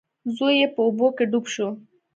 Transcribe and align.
زوی 0.35 0.53
یې 0.61 0.67
په 0.75 0.79
اوبو 0.87 1.07
کې 1.17 1.25
ډوب 1.31 1.45
شو. 1.53 1.69